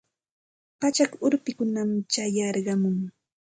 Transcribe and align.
Pachak 0.79 1.11
urpikunam 1.25 1.89
chayarqamun. 2.11 2.97